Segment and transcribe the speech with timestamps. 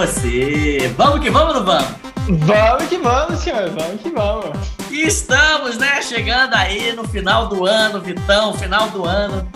[0.00, 0.90] você.
[0.96, 1.88] Vamos que vamos, não vamos?
[2.26, 3.68] Vamos que vamos, senhor.
[3.68, 4.58] Vamos que vamos.
[4.90, 9.46] Estamos, né, chegando aí no final do ano, Vitão, final do ano.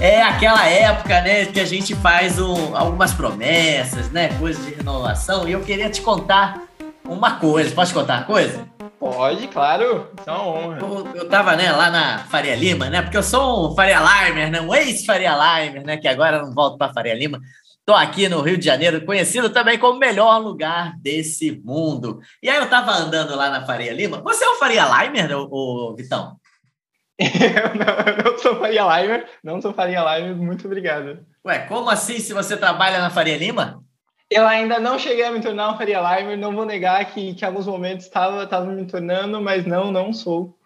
[0.00, 5.46] É aquela época, né, que a gente faz um, algumas promessas, né, coisas de renovação.
[5.46, 6.62] E eu queria te contar
[7.06, 7.74] uma coisa.
[7.74, 8.66] Posso te contar uma coisa?
[8.98, 10.08] Pode, claro.
[10.18, 10.78] Isso é uma honra.
[10.80, 13.02] Eu, eu tava, né, lá na Faria Lima, né?
[13.02, 14.58] Porque eu sou um Faria Limer, né?
[14.58, 15.98] Um ex-Faria Limer, né?
[15.98, 17.38] Que agora não volto para Faria Lima.
[17.86, 22.18] Tô aqui no Rio de Janeiro, conhecido também como o melhor lugar desse mundo.
[22.42, 24.20] E aí eu tava andando lá na Faria Lima.
[24.22, 26.36] Você é um Faria Limer, ô, Vitão?
[27.16, 31.24] eu, não, eu não sou Faria Limer, não sou Faria Limer, muito obrigado.
[31.46, 33.80] Ué, como assim se você trabalha na Faria Lima?
[34.28, 37.44] Eu ainda não cheguei a me tornar um Faria Limer, não vou negar que, que
[37.44, 40.58] em alguns momentos estava me tornando, mas não, não sou.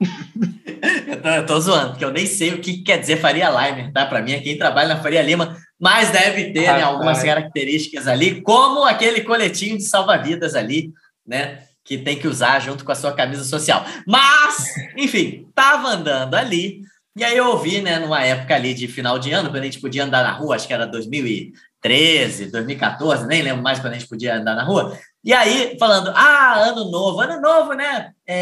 [1.06, 3.92] eu, tô, eu tô zoando, porque eu nem sei o que quer dizer Faria Limer,
[3.92, 4.06] tá?
[4.06, 8.40] Para mim, é quem trabalha na Faria Lima, mas deve ter né, algumas características ali,
[8.42, 10.92] como aquele coletinho de salva-vidas ali,
[11.26, 11.64] né?
[11.84, 13.84] Que tem que usar junto com a sua camisa social.
[14.06, 16.80] Mas, enfim, tava andando ali,
[17.16, 19.80] e aí eu ouvi, né, numa época ali de final de ano, quando a gente
[19.80, 21.52] podia andar na rua, acho que era 2000 e
[21.84, 24.98] 2013, 2014, nem lembro mais quando a gente podia andar na rua.
[25.22, 28.12] E aí, falando, ah, ano novo, ano novo, né?
[28.26, 28.36] É,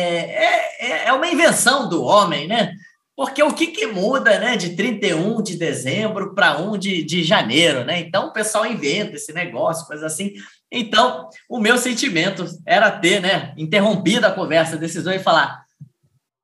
[0.79, 2.73] é, é uma invenção do homem, né?
[3.23, 7.85] Porque o que, que muda, né, de 31 de dezembro para 1 de, de janeiro,
[7.85, 8.01] né?
[8.01, 10.33] Então o pessoal inventa esse negócio, coisa assim.
[10.73, 15.63] Então, o meu sentimento era ter, né, interrompido a conversa desses dois e falar: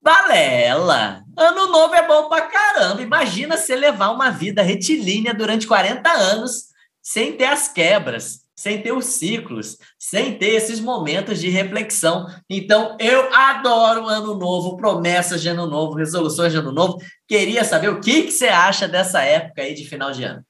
[0.00, 3.02] Balela, ano novo é bom pra caramba.
[3.02, 6.66] Imagina você levar uma vida retilínea durante 40 anos
[7.02, 12.26] sem ter as quebras, sem ter os ciclos, sem ter esses momentos de reflexão.
[12.50, 16.98] Então, eu adoro Ano Novo, promessas de Ano Novo, resoluções de Ano Novo.
[17.28, 20.44] Queria saber o que, que você acha dessa época aí de final de ano.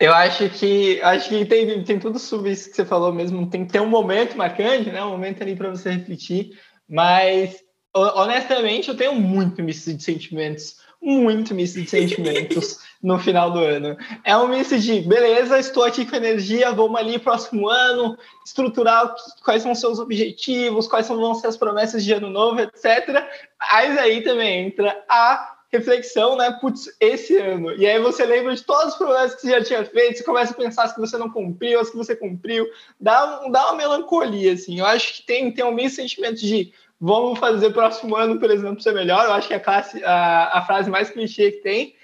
[0.00, 3.48] Eu acho que acho que tem, tem tudo sobre isso que você falou mesmo.
[3.48, 5.00] Tem que ter um momento marcante, né?
[5.04, 6.50] Um momento ali para você refletir.
[6.88, 7.54] Mas
[7.94, 13.98] honestamente, eu tenho muito misto de sentimentos muito misto de sentimentos no final do ano.
[14.24, 18.16] É um misto de, beleza, estou aqui com energia, vamos ali próximo ano,
[18.46, 23.22] estruturar quais são os seus objetivos, quais vão ser as promessas de ano novo, etc.
[23.60, 26.56] Mas aí também entra a reflexão, né?
[26.58, 27.72] Putz, esse ano.
[27.76, 30.54] E aí você lembra de todas as promessas que você já tinha feito, você começa
[30.54, 32.66] a pensar as que você não cumpriu, as que você cumpriu,
[32.98, 34.78] dá, dá uma melancolia, assim.
[34.78, 38.80] Eu acho que tem, tem um de sentimento de vamos fazer próximo ano, por exemplo,
[38.80, 39.26] ser melhor.
[39.26, 41.94] Eu acho que é a, classe, a, a frase mais clichê que tem.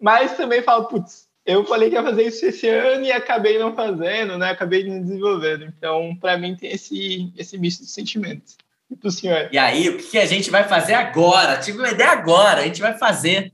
[0.00, 3.74] Mas também falo, putz, eu falei que ia fazer isso esse ano e acabei não
[3.74, 4.50] fazendo, né?
[4.50, 5.64] Acabei não desenvolvendo.
[5.64, 8.54] Então, para mim, tem esse, esse misto de sentimentos.
[8.90, 9.48] E pro senhor?
[9.50, 11.56] E aí, o que a gente vai fazer agora?
[11.56, 12.60] Tive uma ideia agora.
[12.60, 13.50] A gente vai fazer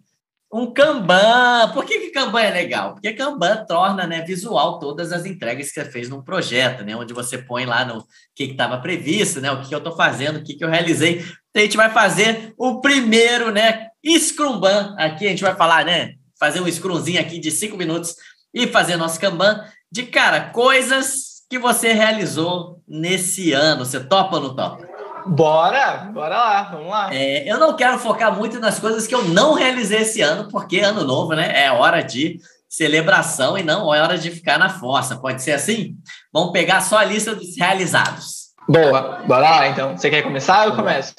[0.53, 1.71] um Kanban.
[1.73, 2.95] Por que, que Kanban é legal?
[2.95, 6.97] Porque Kanban torna né, visual todas as entregas que você fez num projeto, né?
[6.97, 8.05] Onde você põe lá no
[8.35, 9.53] que estava previsto, né?
[9.53, 11.19] O que, que eu estou fazendo, o que, que eu realizei.
[11.19, 13.87] Então, a gente vai fazer o primeiro, né?
[14.05, 14.97] Scrumban.
[14.99, 16.15] Aqui a gente vai falar, né?
[16.45, 18.17] Fazer um Scrumzinho aqui de cinco minutos
[18.53, 23.83] e fazer nosso Kanban de, cara, coisas que você realizou nesse ano.
[23.83, 24.87] Você topa ou não topa?
[25.25, 27.15] Bora, bora lá, vamos lá.
[27.15, 30.81] É, eu não quero focar muito nas coisas que eu não realizei esse ano, porque
[30.81, 31.65] ano novo, né?
[31.65, 32.39] É hora de
[32.69, 35.17] celebração e não é hora de ficar na força.
[35.17, 35.97] Pode ser assim?
[36.31, 38.49] Vamos pegar só a lista dos realizados.
[38.69, 39.97] Boa, bora lá então.
[39.97, 41.15] Você quer começar ou eu começo?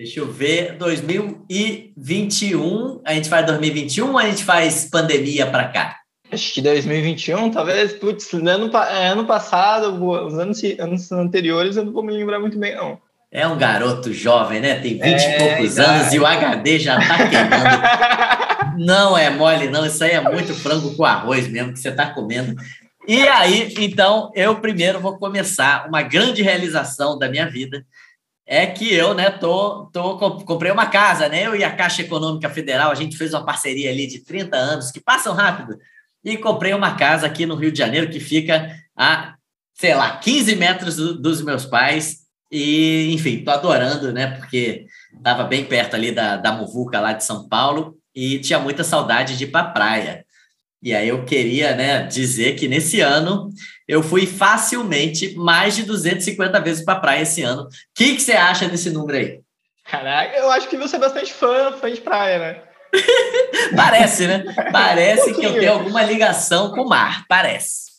[0.00, 0.76] Deixa eu ver.
[0.78, 5.98] 2021, a gente faz 2021 ou a gente faz pandemia para cá?
[6.32, 12.02] Acho que 2021, talvez, putz, ano, ano passado, os anos, anos anteriores, eu não vou
[12.02, 12.98] me lembrar muito bem, não.
[13.30, 14.76] É um garoto jovem, né?
[14.76, 18.82] Tem 20 é, e poucos anos e o HD já tá queimando.
[18.82, 19.84] não é mole, não.
[19.84, 22.56] Isso aí é muito frango com arroz mesmo que você tá comendo.
[23.06, 27.84] E aí, então, eu primeiro vou começar uma grande realização da minha vida.
[28.52, 31.46] É que eu, né, tô, tô, comprei uma casa, né?
[31.46, 34.90] Eu e a Caixa Econômica Federal, a gente fez uma parceria ali de 30 anos,
[34.90, 35.78] que passam rápido,
[36.24, 39.36] e comprei uma casa aqui no Rio de Janeiro que fica a,
[39.72, 44.26] sei lá, 15 metros dos meus pais, e, enfim, tô adorando, né?
[44.26, 44.84] Porque
[45.16, 49.38] estava bem perto ali da, da Muvuca lá de São Paulo e tinha muita saudade
[49.38, 50.24] de ir para praia.
[50.82, 53.50] E aí eu queria, né, dizer que nesse ano
[53.86, 57.64] eu fui facilmente mais de 250 vezes para praia esse ano.
[57.64, 59.40] O que, que você acha desse número aí?
[59.84, 62.62] Caraca, eu acho que você é bastante fã, fã de praia, né?
[63.76, 64.44] Parece, né?
[64.72, 67.90] Parece um que eu tenho alguma ligação com o mar, parece.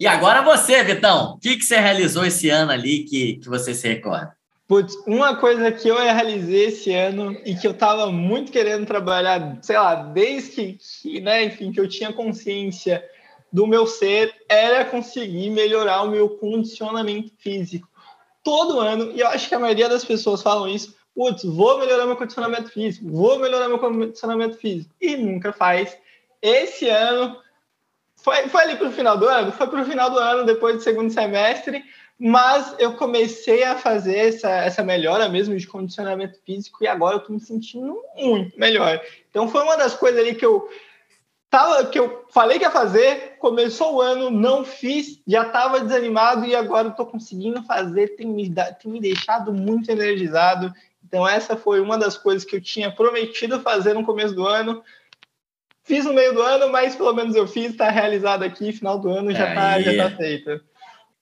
[0.00, 3.74] E agora você, Vitão, o que, que você realizou esse ano ali que, que você
[3.74, 4.37] se recorda?
[4.68, 9.56] Putz, uma coisa que eu realizei esse ano e que eu estava muito querendo trabalhar,
[9.62, 13.02] sei lá, desde que, que, né, enfim, que eu tinha consciência
[13.50, 17.88] do meu ser era conseguir melhorar o meu condicionamento físico.
[18.44, 22.04] Todo ano, e eu acho que a maioria das pessoas falam isso, putz, vou melhorar
[22.04, 25.96] meu condicionamento físico, vou melhorar meu condicionamento físico, e nunca faz.
[26.42, 27.38] Esse ano,
[28.16, 29.50] foi, foi ali para o final do ano?
[29.50, 31.82] Foi para o final do ano, depois do segundo semestre,
[32.18, 37.20] mas eu comecei a fazer essa, essa melhora mesmo de condicionamento físico e agora eu
[37.20, 39.00] estou me sentindo muito melhor.
[39.30, 40.68] Então foi uma das coisas ali que eu
[41.48, 46.44] tava, que eu falei que ia fazer, começou o ano, não fiz, já estava desanimado
[46.44, 50.72] e agora estou conseguindo fazer, tem me, tem me deixado muito energizado.
[51.06, 54.82] Então essa foi uma das coisas que eu tinha prometido fazer no começo do ano.
[55.84, 59.08] Fiz no meio do ano, mas pelo menos eu fiz, está realizado aqui, final do
[59.08, 60.60] ano já está já tá feito.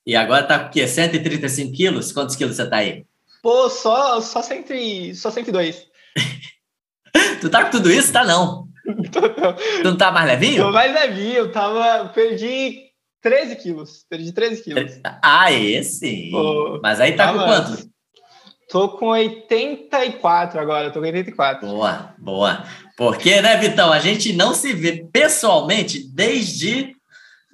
[0.07, 0.87] E agora tá com o quê?
[0.87, 2.13] 135 quilos?
[2.13, 3.05] Quantos quilos você tá aí?
[3.43, 4.73] Pô, só, só, cento
[5.15, 5.87] só 102.
[7.41, 8.13] tu tá com tudo isso?
[8.13, 8.69] Tá não.
[9.11, 10.63] tu não tá mais levinho?
[10.63, 12.09] Tô mais levinho, eu tava.
[12.11, 12.87] Perdi
[13.21, 14.07] 13 quilos.
[14.09, 15.01] Perdi 13 quilos.
[15.21, 16.31] Ah, esse?
[16.31, 17.91] Pô, Mas aí tá com quanto?
[18.69, 21.67] Tô com 84 agora, tô com 84.
[21.67, 22.65] Boa, boa.
[22.97, 26.95] Porque, né, Vitão, a gente não se vê pessoalmente desde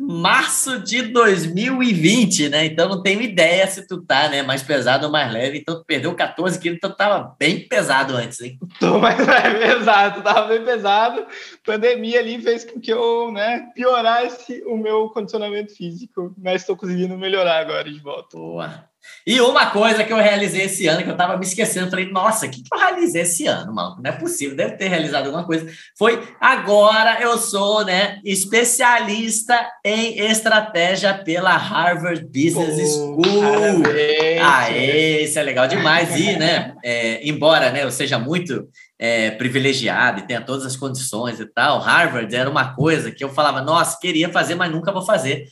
[0.02, 2.66] março de 2020, né?
[2.66, 5.58] Então não tenho ideia se tu tá, né, mais pesado ou mais leve.
[5.58, 8.58] Então tu perdeu 14 quilos, então tu tava bem pesado antes, hein?
[8.80, 11.26] Tô mais leve, exato, tava bem pesado.
[11.64, 17.16] Pandemia ali fez com que eu, né, piorasse o meu condicionamento físico, mas estou conseguindo
[17.16, 18.36] melhorar agora de volta.
[18.36, 18.91] Boa.
[19.26, 22.46] E uma coisa que eu realizei esse ano, que eu tava me esquecendo, falei, nossa,
[22.46, 23.96] o que, que eu realizei esse ano, mano?
[24.02, 25.70] Não é possível, deve ter realizado alguma coisa.
[25.96, 33.22] Foi agora eu sou, né, especialista em estratégia pela Harvard Business School.
[34.40, 36.18] Aê, isso é legal demais.
[36.18, 38.68] E, né, é, embora né, eu seja muito
[38.98, 43.28] é, privilegiado e tenha todas as condições e tal, Harvard era uma coisa que eu
[43.28, 45.46] falava, nossa, queria fazer, mas nunca vou fazer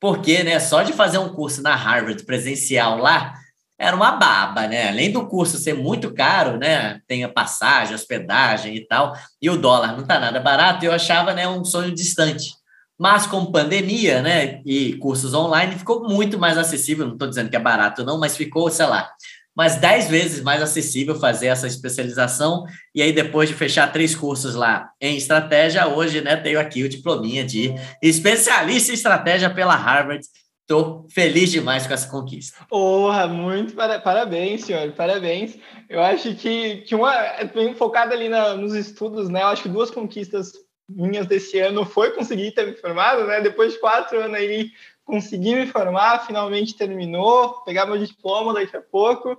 [0.00, 3.34] porque, né, só de fazer um curso na Harvard presencial lá,
[3.78, 4.88] era uma baba, né?
[4.88, 7.00] Além do curso ser muito caro, né?
[7.06, 11.32] Tem a passagem, hospedagem e tal, e o dólar não tá nada barato, eu achava,
[11.32, 12.52] né, um sonho distante.
[12.98, 17.06] Mas com pandemia, né, e cursos online, ficou muito mais acessível.
[17.06, 19.10] Não estou dizendo que é barato, não, mas ficou, sei lá,
[19.56, 22.64] mas dez vezes mais acessível fazer essa especialização.
[22.94, 26.88] E aí, depois de fechar três cursos lá em estratégia, hoje né, tenho aqui o
[26.88, 30.24] diplominha de especialista em estratégia pela Harvard.
[30.62, 32.64] Estou feliz demais com essa conquista.
[32.68, 35.58] Porra, muito parabéns, senhor, parabéns.
[35.88, 37.12] Eu acho que, que uma,
[37.52, 39.42] bem focada ali na, nos estudos, né?
[39.42, 40.52] Eu acho que duas conquistas
[40.88, 43.40] minhas desse ano foi conseguir ter me formado, né?
[43.40, 44.70] Depois de quatro anos aí
[45.10, 49.36] consegui me formar, finalmente terminou, pegar meu diploma daqui a pouco.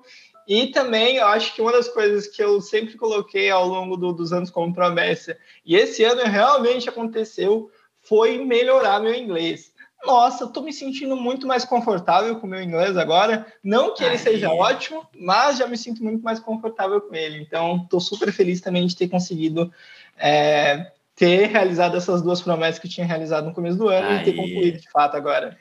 [0.47, 4.12] E também, eu acho que uma das coisas que eu sempre coloquei ao longo do,
[4.12, 7.71] dos anos como promessa, e esse ano realmente aconteceu,
[8.01, 9.71] foi melhorar meu inglês.
[10.03, 13.45] Nossa, eu tô me sentindo muito mais confortável com o meu inglês agora.
[13.63, 17.39] Não que ele seja ótimo, mas já me sinto muito mais confortável com ele.
[17.39, 19.71] Então, tô super feliz também de ter conseguido
[20.18, 24.21] é, ter realizado essas duas promessas que tinha realizado no começo do ano Aí.
[24.21, 25.57] e ter concluído de fato agora.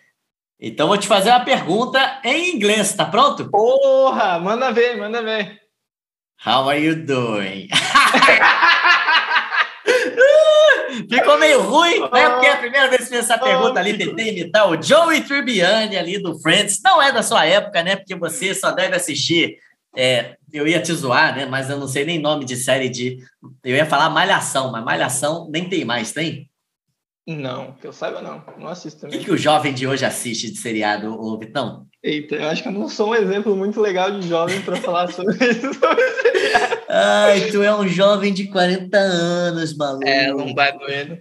[0.58, 3.50] Então vou te fazer uma pergunta em inglês, tá pronto?
[3.50, 5.58] Porra, manda ver, manda ver.
[6.44, 7.68] How are you doing?
[11.08, 12.30] Ficou meio ruim, né?
[12.30, 15.96] Porque é a primeira vez que fiz essa pergunta ali, tentei imitar o Joey Tribbiani
[15.96, 16.80] ali do Friends.
[16.84, 17.96] Não é da sua época, né?
[17.96, 19.58] Porque você só deve assistir
[19.96, 21.46] é, eu ia te zoar, né?
[21.46, 23.18] Mas eu não sei nem nome de série de.
[23.64, 26.48] Eu ia falar Malhação, mas Malhação nem tem mais, tem?
[27.26, 28.42] Não, que eu saiba, não.
[28.58, 29.06] Não assisto.
[29.06, 31.86] O que, que o jovem de hoje assiste de seriado, ô Vitão?
[32.02, 35.08] Eita, eu acho que eu não sou um exemplo muito legal de jovem para falar
[35.12, 35.78] sobre isso.
[36.88, 40.08] Ai, tu é um jovem de 40 anos, maluco.
[40.08, 41.18] É, vai doendo.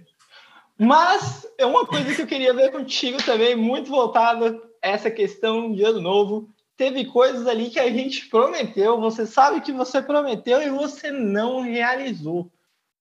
[0.78, 5.84] Mas é uma coisa que eu queria ver contigo também, muito voltada essa questão de
[5.84, 6.48] ano novo,
[6.80, 11.60] teve coisas ali que a gente prometeu, você sabe que você prometeu e você não
[11.60, 12.50] realizou.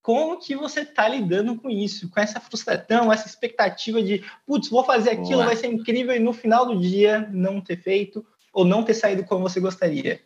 [0.02, 4.84] Como que você está lidando com isso, com essa frustração, essa expectativa de, putz, vou
[4.84, 5.46] fazer aquilo, Boa.
[5.46, 9.24] vai ser incrível e no final do dia não ter feito ou não ter saído
[9.24, 10.20] como você gostaria?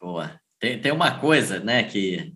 [0.00, 0.40] Boa.
[0.58, 2.34] Tem, tem uma coisa, né, que,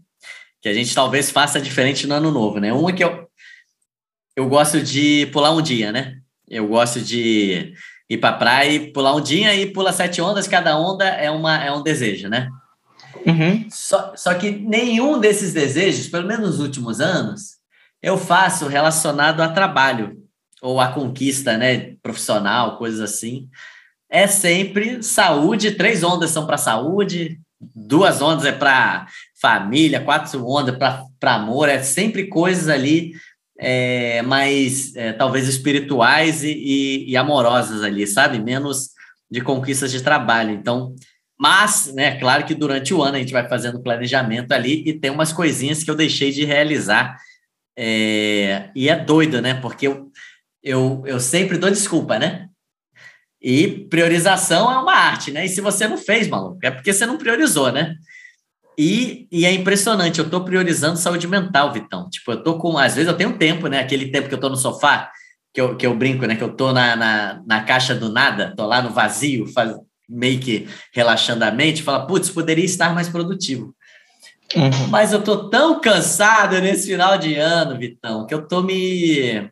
[0.63, 2.73] que a gente talvez faça diferente no ano novo, né?
[2.73, 3.29] Uma que eu,
[4.37, 6.21] eu gosto de pular um dia, né?
[6.47, 7.75] Eu gosto de
[8.11, 11.31] ir para a praia e pular um dia e pula sete ondas, cada onda é,
[11.31, 12.51] uma, é um desejo, né?
[13.25, 13.67] Uhum.
[13.71, 17.61] Só, só que nenhum desses desejos, pelo menos nos últimos anos,
[18.03, 20.19] eu faço relacionado a trabalho
[20.61, 23.49] ou a conquista né, profissional, coisas assim.
[24.11, 29.07] É sempre saúde, três ondas são para saúde, duas ondas é para
[29.41, 33.13] família, quatro ondas para amor, é sempre coisas ali
[33.63, 38.39] é, mais, é, talvez, espirituais e, e, e, amorosas ali, sabe?
[38.39, 38.89] Menos
[39.31, 40.51] de conquistas de trabalho.
[40.51, 40.95] Então,
[41.39, 45.11] mas, né, claro que durante o ano a gente vai fazendo planejamento ali e tem
[45.11, 47.19] umas coisinhas que eu deixei de realizar.
[47.77, 49.55] É, e é doido, né?
[49.55, 50.11] Porque eu,
[50.63, 52.49] eu, eu sempre dou desculpa, né?
[53.43, 55.45] E priorização é uma arte, né?
[55.45, 57.95] E se você não fez, maluco, é porque você não priorizou, né?
[58.79, 62.09] E, e é impressionante, eu estou priorizando saúde mental, Vitão.
[62.09, 62.79] Tipo, eu tô com.
[62.79, 63.81] Às vezes eu tenho tempo, né?
[63.81, 65.11] Aquele tempo que eu estou no sofá,
[65.53, 66.37] que eu, que eu brinco, né?
[66.37, 69.75] Que eu estou na, na, na caixa do nada, estou lá no vazio, faz,
[70.09, 73.75] meio que relaxando a mente, fala, putz, poderia estar mais produtivo.
[74.57, 74.89] Uhum.
[74.89, 79.49] Mas eu tô tão cansado nesse final de ano, Vitão, que eu tô me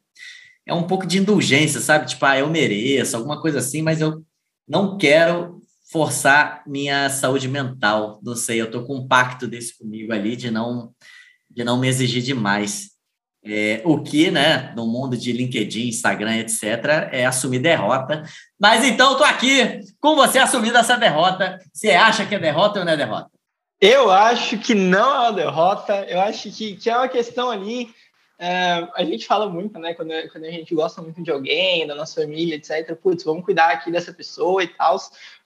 [0.66, 2.06] é um pouco de indulgência, sabe?
[2.06, 4.22] Tipo, ah, eu mereço, alguma coisa assim, mas eu
[4.68, 5.57] não quero
[5.90, 8.20] forçar minha saúde mental.
[8.22, 10.92] Não sei, eu tô com um pacto desse comigo ali de não,
[11.50, 12.90] de não me exigir demais.
[13.44, 16.62] É, o que, né, no mundo de LinkedIn, Instagram, etc.,
[17.12, 18.22] é assumir derrota.
[18.60, 21.58] Mas então, estou aqui com você assumindo essa derrota.
[21.72, 23.30] Você acha que é derrota ou não é derrota?
[23.80, 25.94] Eu acho que não é uma derrota.
[26.08, 27.88] Eu acho que, que é uma questão ali
[28.38, 29.94] é, a gente fala muito, né?
[29.94, 32.94] Quando, quando a gente gosta muito de alguém, da nossa família, etc.
[32.94, 34.96] Putz, vamos cuidar aqui dessa pessoa e tal.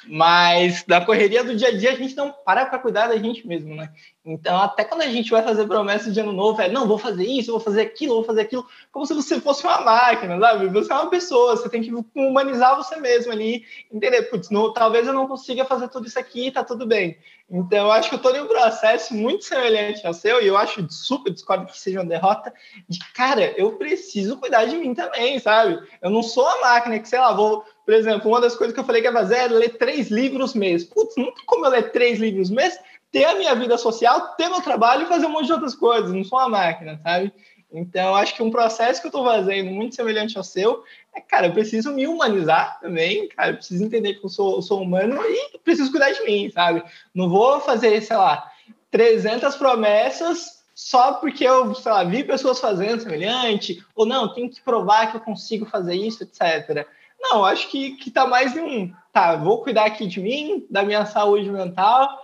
[0.06, 3.46] Mas da correria do dia a dia a gente não para para cuidar da gente
[3.46, 3.90] mesmo, né?
[4.24, 7.24] Então, até quando a gente vai fazer promessa de ano novo, é não, vou fazer
[7.24, 10.68] isso, vou fazer aquilo, vou fazer aquilo, como se você fosse uma máquina, sabe?
[10.68, 15.12] Você é uma pessoa, você tem que humanizar você mesmo ali, entender, putz, talvez eu
[15.12, 17.18] não consiga fazer tudo isso aqui, tá tudo bem.
[17.50, 20.56] Então, eu acho que eu tô em um processo muito semelhante ao seu, e eu
[20.56, 22.54] acho super discordo que seja uma derrota,
[22.88, 25.82] de cara, eu preciso cuidar de mim também, sabe?
[26.00, 28.78] Eu não sou a máquina que, sei lá, vou por exemplo, uma das coisas que
[28.78, 30.84] eu falei que ia fazer é ler três livros mês.
[30.84, 32.78] Putz, não tem como eu ler três livros mês
[33.12, 36.10] ter a minha vida social, ter meu trabalho e fazer um monte de outras coisas.
[36.10, 37.32] Não sou uma máquina, sabe?
[37.70, 40.82] Então, acho que um processo que eu estou fazendo muito semelhante ao seu
[41.14, 44.62] é, cara, eu preciso me humanizar também, cara, eu preciso entender que eu sou, eu
[44.62, 46.82] sou humano e preciso cuidar de mim, sabe?
[47.14, 48.50] Não vou fazer, sei lá,
[48.90, 54.60] 300 promessas só porque eu, sei lá, vi pessoas fazendo semelhante, ou não, tenho que
[54.62, 56.86] provar que eu consigo fazer isso, etc.
[57.20, 60.82] Não, acho que, que tá mais em um, tá, vou cuidar aqui de mim, da
[60.82, 62.22] minha saúde mental,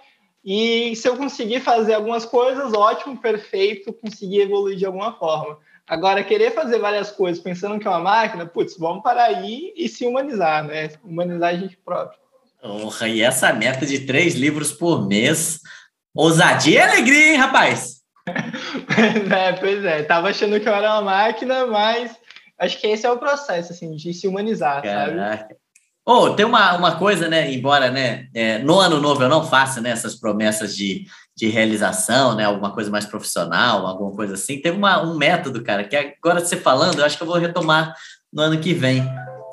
[0.51, 5.59] e se eu conseguir fazer algumas coisas, ótimo, perfeito, conseguir evoluir de alguma forma.
[5.87, 9.87] Agora, querer fazer várias coisas pensando que é uma máquina, putz, vamos parar aí e
[9.91, 10.89] se humanizar, né?
[11.05, 12.19] Humanizar a gente próprio.
[12.63, 15.61] Porra, e essa meta de três livros por mês,
[16.15, 18.01] ousadia e alegria, hein, rapaz?
[18.27, 22.17] é, pois é, tava achando que eu era uma máquina, mas
[22.59, 25.37] acho que esse é o processo, assim, de se humanizar, Caraca.
[25.43, 25.57] sabe?
[26.11, 27.53] Oh, tem uma, uma coisa, né?
[27.53, 31.05] Embora né, é, no ano novo eu não faça né, essas promessas de,
[31.37, 32.45] de realização, né?
[32.45, 34.59] Alguma coisa mais profissional, alguma coisa assim.
[34.59, 37.95] Teve uma, um método, cara, que agora você falando, eu acho que eu vou retomar
[38.33, 39.07] no ano que vem.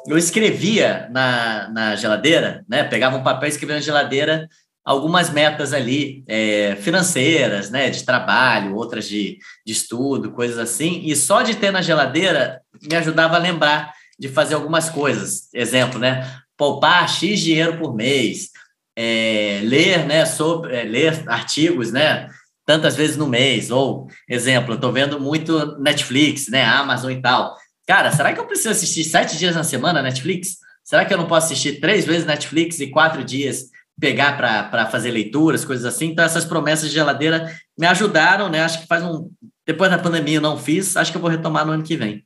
[0.08, 2.86] Eu escrevia na, na geladeira, né?
[2.86, 4.48] Pegava um papel e escrevia na geladeira
[4.86, 7.90] algumas metas ali é, financeiras, né?
[7.90, 11.02] De trabalho, outras de, de estudo, coisas assim.
[11.04, 15.50] E só de ter na geladeira me ajudava a lembrar de fazer algumas coisas.
[15.54, 16.26] Exemplo, né?
[16.58, 18.50] Poupar X dinheiro por mês,
[18.96, 22.30] é, ler, né, sobre, é, ler artigos, né,
[22.66, 27.56] tantas vezes no mês, ou, exemplo, eu estou vendo muito Netflix, né, Amazon e tal.
[27.88, 30.58] Cara, será que eu preciso assistir sete dias na semana Netflix?
[30.84, 33.66] Será que eu não posso assistir três vezes Netflix e quatro dias
[34.00, 36.08] pegar para fazer leituras, coisas assim?
[36.08, 38.64] Então, essas promessas de geladeira me ajudaram, né?
[38.64, 39.30] Acho que faz um.
[39.66, 42.24] Depois da pandemia eu não fiz, acho que eu vou retomar no ano que vem.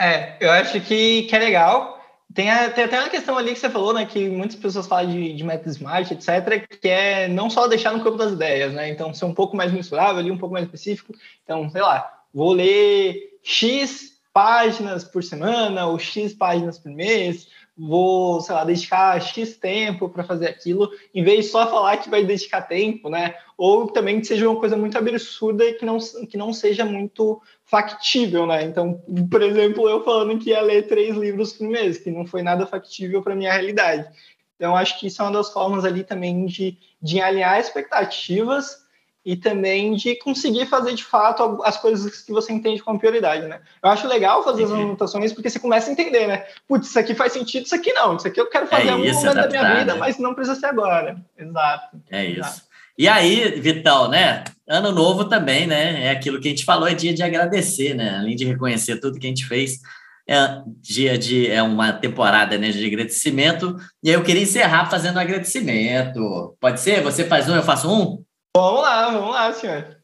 [0.00, 1.99] É, eu acho que, que é legal.
[2.32, 5.10] Tem, a, tem até uma questão ali que você falou, né, que muitas pessoas falam
[5.10, 8.88] de, de meta smart, etc., que é não só deixar no campo das ideias, né,
[8.88, 11.12] então ser um pouco mais mensurável ali, um pouco mais específico.
[11.42, 17.48] Então, sei lá, vou ler X páginas por semana ou X páginas por mês,
[17.80, 22.10] vou, sei lá, dedicar X tempo para fazer aquilo, em vez de só falar que
[22.10, 23.34] vai dedicar tempo, né?
[23.56, 27.40] Ou também que seja uma coisa muito absurda e que não, que não seja muito
[27.64, 28.64] factível, né?
[28.64, 32.42] Então, por exemplo, eu falando que ia ler três livros por mês, que não foi
[32.42, 34.10] nada factível para minha realidade.
[34.56, 38.79] Então, acho que isso é uma das formas ali também de, de alinhar expectativas
[39.24, 43.60] e também de conseguir fazer de fato as coisas que você entende como prioridade, né?
[43.82, 46.46] Eu acho legal fazer as anotações porque você começa a entender, né?
[46.66, 48.16] Putz, isso aqui faz sentido, isso aqui não.
[48.16, 50.00] Isso aqui eu quero fazer é isso, momento adaptar, da minha vida, né?
[50.00, 51.20] mas não precisa ser agora.
[51.38, 52.00] Exato.
[52.10, 52.62] É isso.
[52.96, 54.44] E aí, Vital, né?
[54.66, 56.04] Ano novo também, né?
[56.04, 58.16] É aquilo que a gente falou, é dia de agradecer, né?
[58.18, 59.80] Além de reconhecer tudo que a gente fez,
[60.26, 63.76] é dia de é uma temporada né, de agradecimento.
[64.02, 66.56] E aí eu queria encerrar fazendo um agradecimento.
[66.60, 67.02] Pode ser?
[67.02, 68.24] Você faz um, eu faço um?
[68.56, 69.96] Vamos lá, vamos lá, senhor.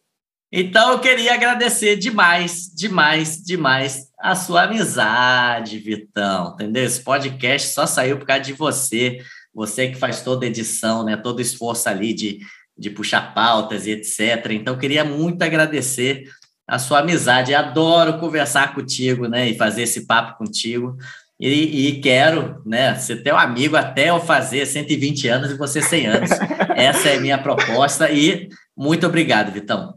[0.52, 6.54] Então eu queria agradecer demais, demais, demais a sua amizade, Vitão.
[6.54, 6.84] Entendeu?
[6.84, 9.18] Esse podcast só saiu por causa de você.
[9.52, 11.16] Você que faz toda a edição, né?
[11.16, 12.38] Todo o esforço ali de,
[12.78, 14.52] de puxar pautas e etc.
[14.52, 16.24] Então eu queria muito agradecer
[16.68, 17.52] a sua amizade.
[17.52, 19.48] Adoro conversar contigo, né?
[19.48, 20.96] E fazer esse papo contigo.
[21.38, 26.06] E, e, quero, né, ser teu amigo até eu fazer 120 anos e você 100
[26.06, 26.30] anos.
[26.74, 29.94] Essa é a minha proposta e muito obrigado, Vitão.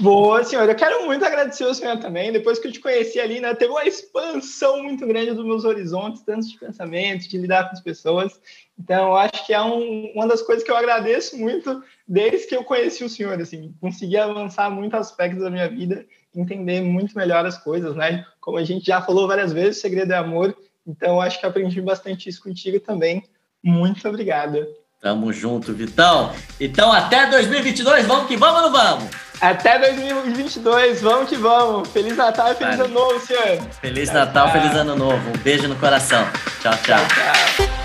[0.00, 0.66] Boa, senhor.
[0.66, 2.32] Eu quero muito agradecer ao senhor também.
[2.32, 6.22] Depois que eu te conheci ali, né, teve uma expansão muito grande dos meus horizontes,
[6.22, 8.40] tanto de pensamento, de lidar com as pessoas.
[8.78, 12.64] Então, acho que é um, uma das coisas que eu agradeço muito desde que eu
[12.64, 13.38] conheci o senhor.
[13.38, 18.24] Assim, consegui avançar muitos aspectos da minha vida, entender muito melhor as coisas, né?
[18.40, 20.56] Como a gente já falou várias vezes, o segredo é amor.
[20.86, 23.24] Então, acho que aprendi bastante isso contigo também.
[23.62, 24.66] Muito obrigado.
[25.00, 26.32] Tamo junto, Vitão.
[26.60, 29.10] Então, até 2022, vamos que vamos ou não vamos?
[29.40, 31.88] Até 2022, vamos que vamos.
[31.88, 32.90] Feliz Natal e Feliz vale.
[32.90, 33.62] Ano Novo, senhor.
[33.80, 34.60] Feliz tchau, Natal, tchau.
[34.60, 35.30] Feliz Ano Novo.
[35.30, 36.22] Um beijo no coração.
[36.60, 36.72] tchau.
[36.84, 36.98] tchau.
[36.98, 37.79] tchau